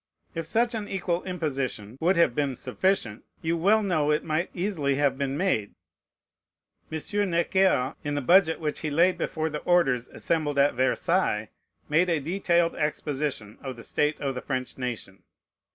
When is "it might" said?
4.09-4.49